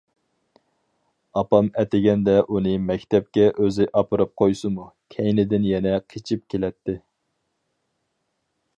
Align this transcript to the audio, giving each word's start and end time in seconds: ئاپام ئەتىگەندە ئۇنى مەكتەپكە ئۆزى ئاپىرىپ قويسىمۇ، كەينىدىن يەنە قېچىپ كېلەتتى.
ئاپام 1.41 1.67
ئەتىگەندە 1.81 2.35
ئۇنى 2.55 2.73
مەكتەپكە 2.87 3.45
ئۆزى 3.53 3.89
ئاپىرىپ 4.01 4.33
قويسىمۇ، 4.43 4.89
كەينىدىن 5.17 5.71
يەنە 5.73 5.95
قېچىپ 6.15 6.45
كېلەتتى. 6.55 7.01